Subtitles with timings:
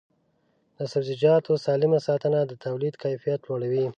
[0.77, 3.85] د سبزیجاتو سالم ساتنه د تولید کیفیت لوړوي.